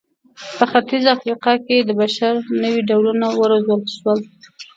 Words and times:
په 0.57 0.63
ختیځه 0.71 1.09
افریقا 1.13 1.53
کې 1.65 1.77
د 1.81 1.89
بشر 2.01 2.33
نوي 2.61 2.81
ډولونه 2.89 3.25
وروزل 3.41 3.81
شول. 3.95 4.19